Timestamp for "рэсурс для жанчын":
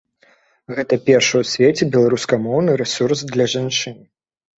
2.81-4.01